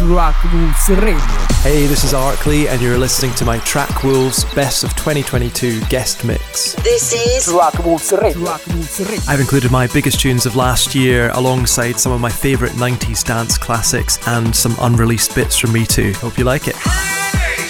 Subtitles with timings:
[0.00, 1.18] Track Wolves Radio.
[1.60, 6.24] Hey, this is Arkley, and you're listening to my Track Wolves Best of 2022 guest
[6.24, 6.72] mix.
[6.76, 8.46] This is Track Wolves Radio.
[8.46, 9.20] Track Wolves Radio.
[9.28, 13.58] I've included my biggest tunes of last year alongside some of my favourite 90s dance
[13.58, 16.14] classics and some unreleased bits from me too.
[16.14, 16.76] Hope you like it.
[16.76, 17.69] Hey,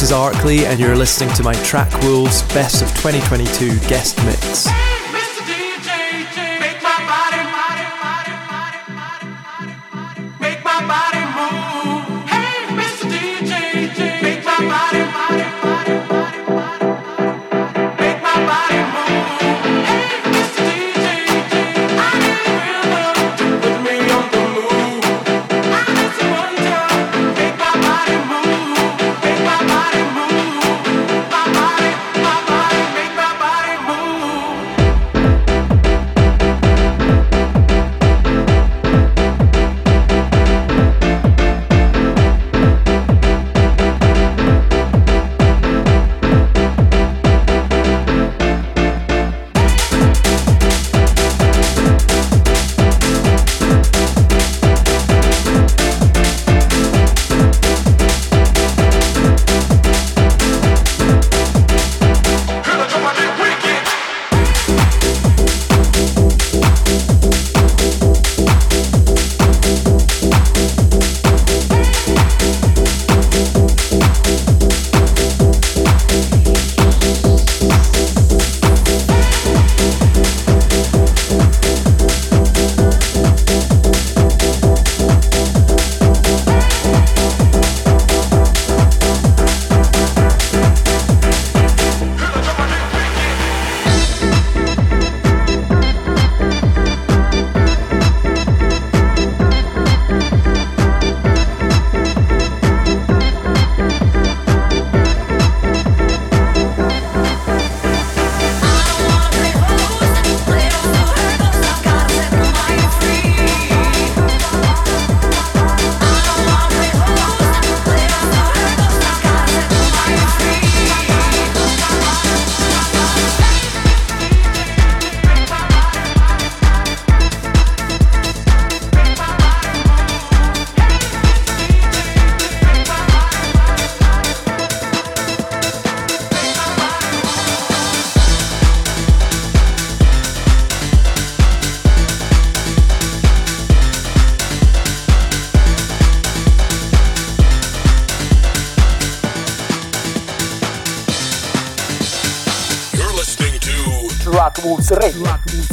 [0.00, 4.89] this is Arkley, and you're listening to my Track Wolves Best of 2022 guest mix.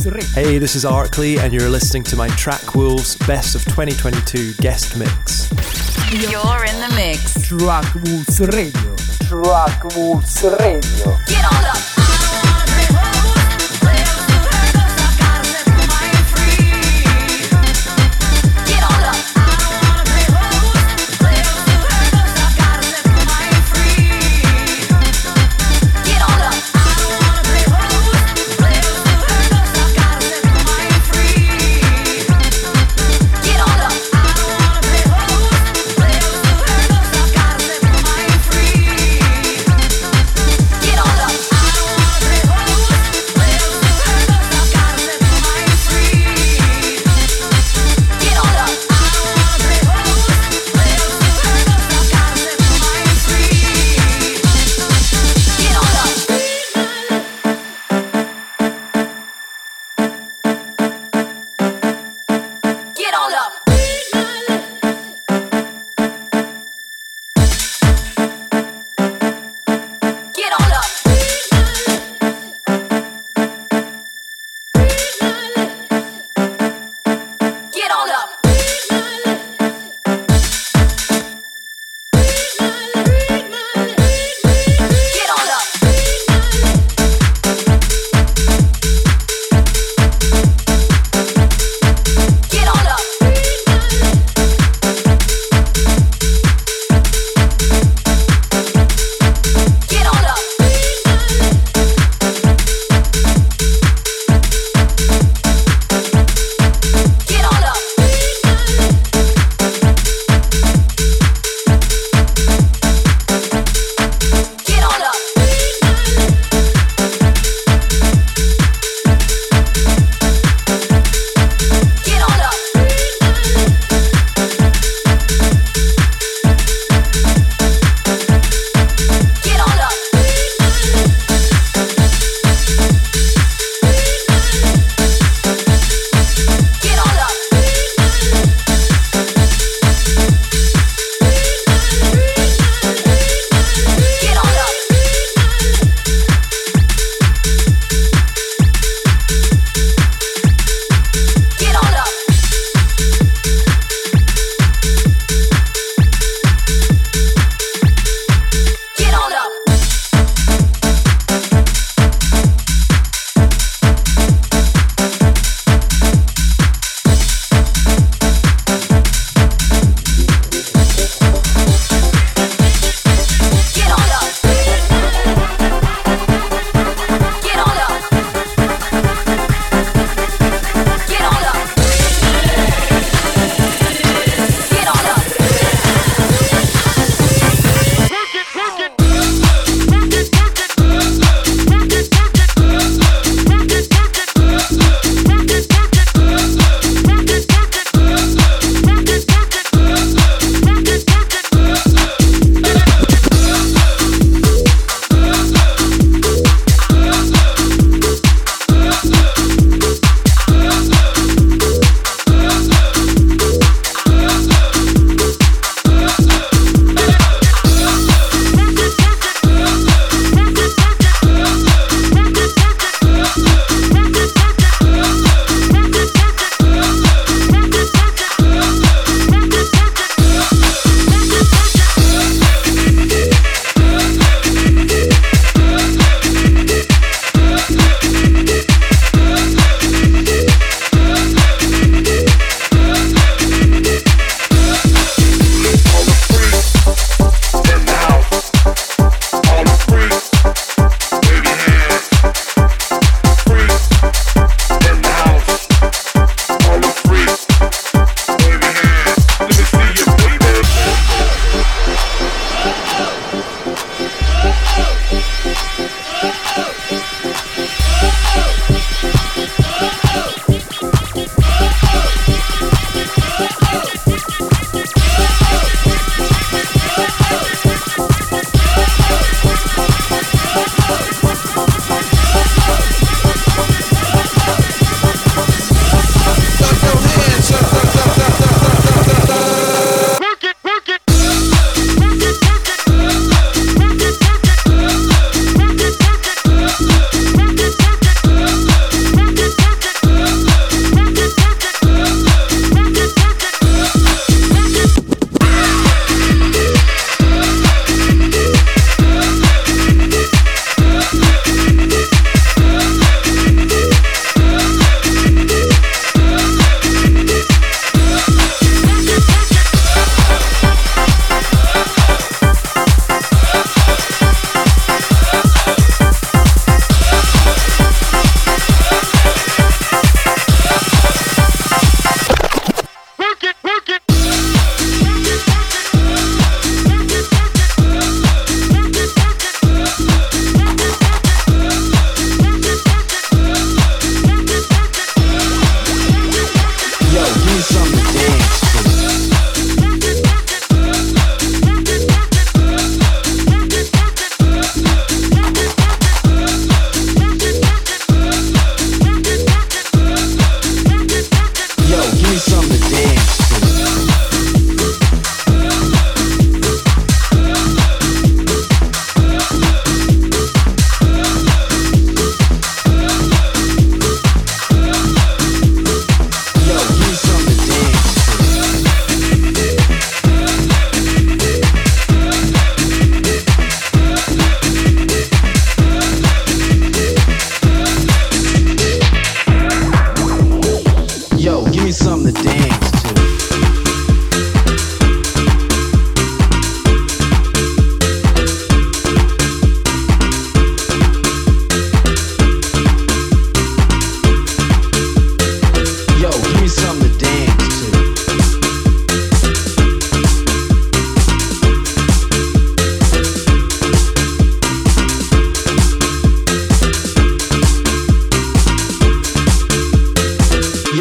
[0.08, 4.98] Hey, this is Arkley, and you're listening to my Track Wolves Best of 2022 guest
[4.98, 5.52] mix.
[6.14, 7.46] You're in the mix.
[7.46, 8.96] Track Wolves Radio.
[9.28, 11.18] Track Wolves Radio.
[11.26, 11.87] Get on up.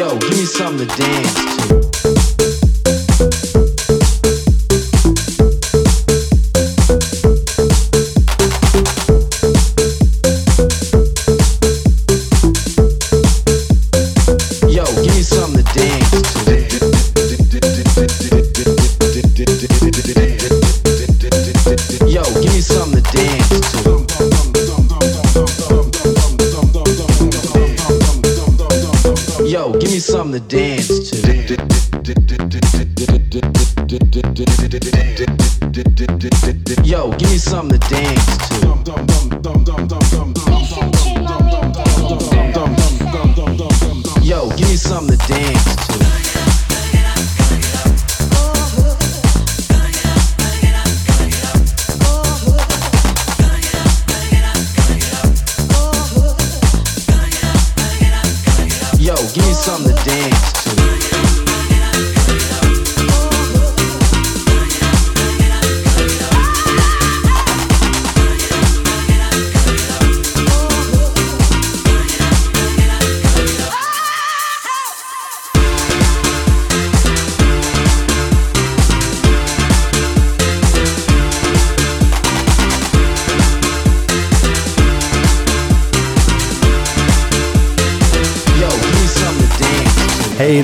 [0.07, 1.33] Give me something to dance
[1.67, 1.96] to.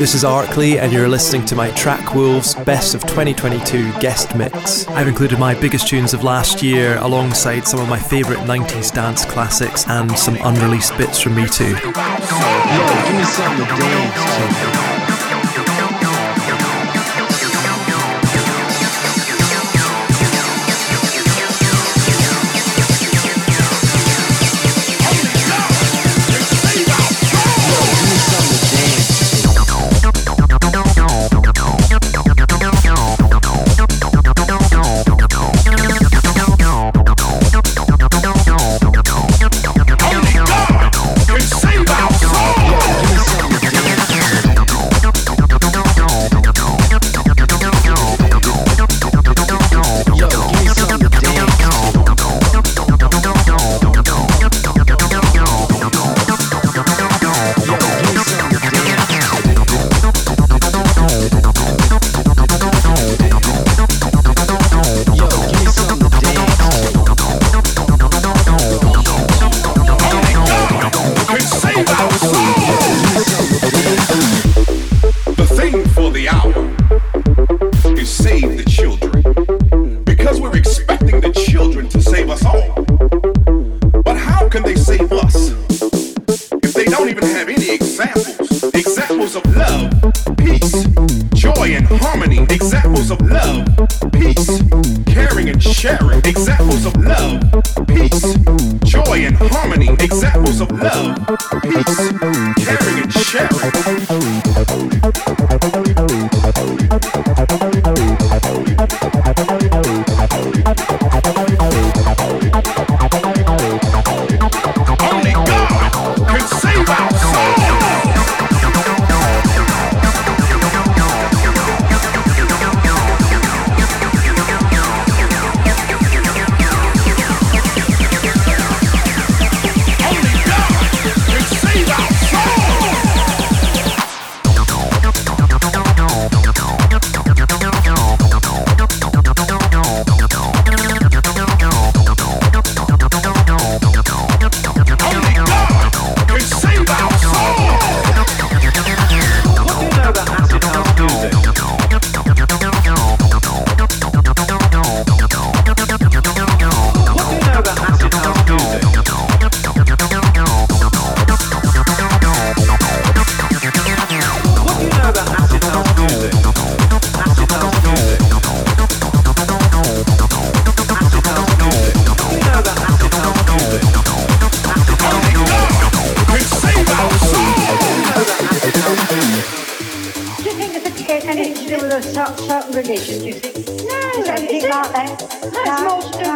[0.04, 4.86] This is Arkley, and you're listening to my Track Wolves Best of 2022 guest mix.
[4.90, 9.24] I've included my biggest tunes of last year alongside some of my favourite 90s dance
[9.24, 11.74] classics and some unreleased bits from me too.
[11.74, 11.94] music.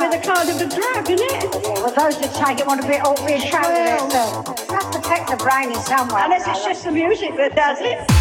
[0.10, 1.64] was kind of the drug, isn't it?
[1.64, 5.30] Yeah, well, those that take it want to be all be ashamed well, of protect
[5.30, 6.22] the brain in some way.
[6.24, 8.17] Unless it's just the music that does it.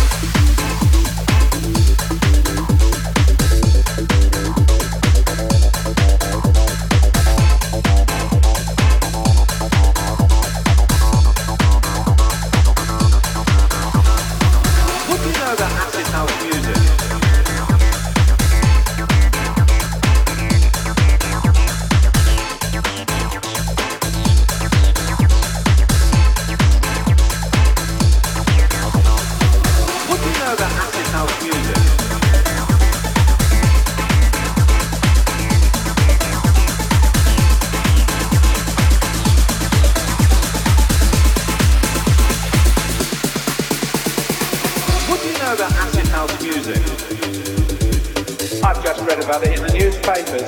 [49.07, 50.43] Read about it in the newspapers.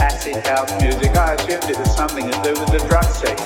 [0.00, 1.14] Acid house music.
[1.14, 3.38] I assumed it was something to do with the drug scene.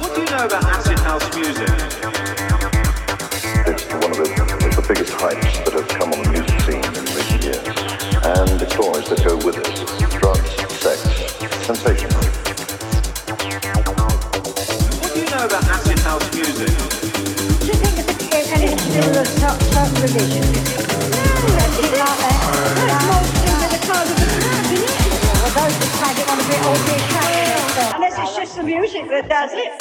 [0.00, 1.68] What do you know about acid house music?
[3.70, 4.26] It's one of the,
[4.74, 7.68] the biggest hypes that have come on the music scene in recent years.
[8.26, 9.70] And the stories that go with it.
[10.18, 10.50] Drugs,
[10.82, 10.98] sex,
[11.64, 12.10] sensation.
[14.98, 16.87] What do you know about acid house music?
[28.68, 29.77] Music that does it.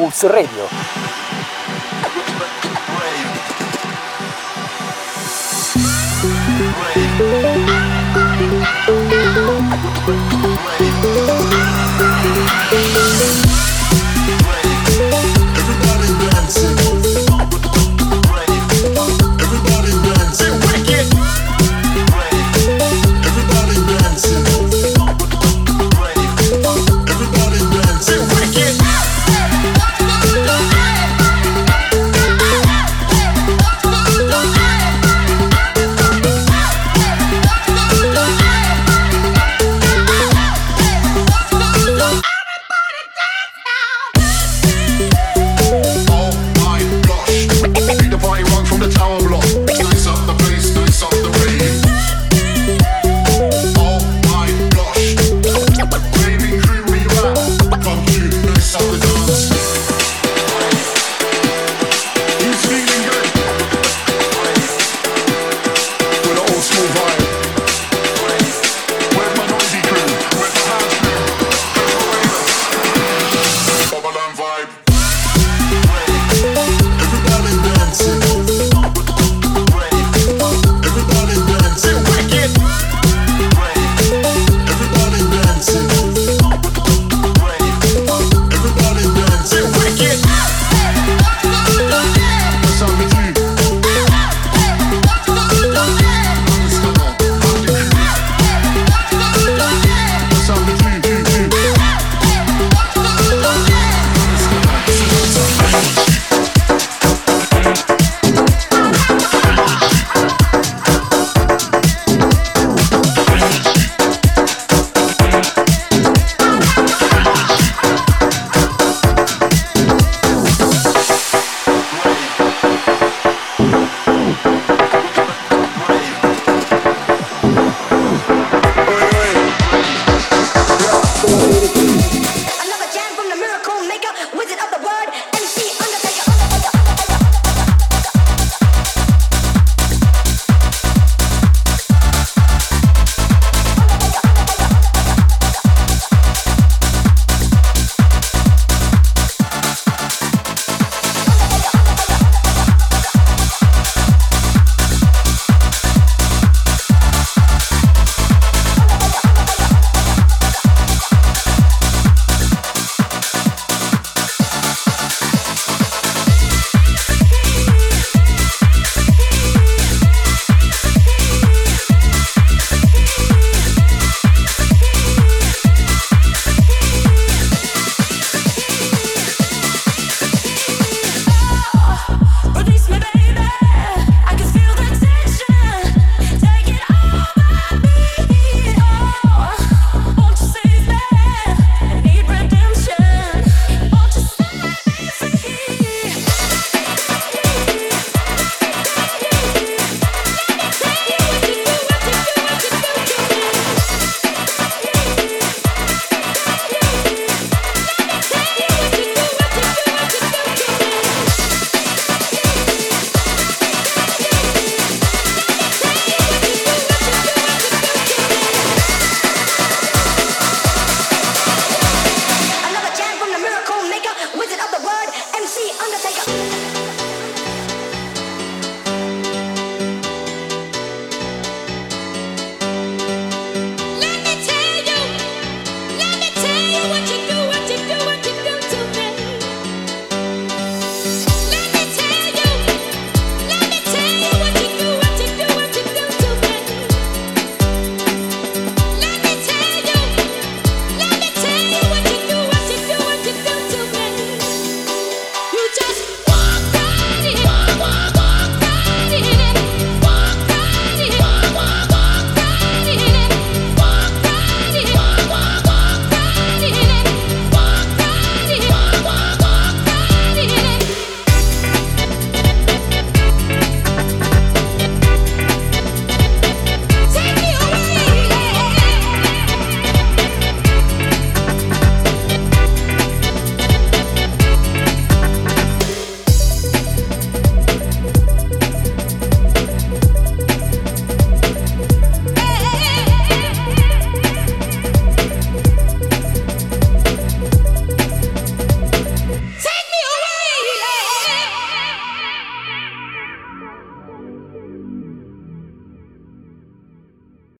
[0.00, 0.66] Wolves Radio.
[6.94, 7.20] Brave.
[10.06, 10.49] Brave.